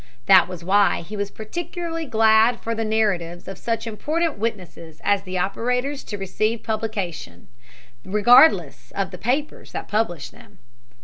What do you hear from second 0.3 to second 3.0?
was why he was particularly glad for the